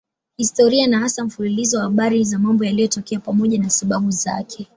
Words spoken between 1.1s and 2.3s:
mfululizo wa habari